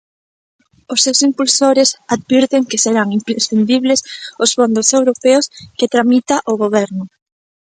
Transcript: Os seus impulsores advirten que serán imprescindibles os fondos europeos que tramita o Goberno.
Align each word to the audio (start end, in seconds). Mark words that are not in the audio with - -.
Os 0.93 0.99
seus 1.05 1.19
impulsores 1.27 1.89
advirten 2.15 2.67
que 2.69 2.81
serán 2.85 3.07
imprescindibles 3.19 3.99
os 4.43 4.53
fondos 4.57 4.87
europeos 4.99 5.45
que 5.77 5.91
tramita 5.93 6.35
o 6.51 6.53
Goberno. 6.63 7.03